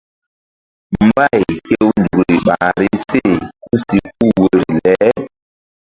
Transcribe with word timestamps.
Mbay 1.07 1.37
hew 1.65 1.87
nzukri 2.01 2.35
ɓahri 2.45 2.87
se 3.09 3.19
ku 3.63 3.71
si 3.85 3.97
puh 4.17 4.31
woyri 4.37 4.65
le. 4.83 4.93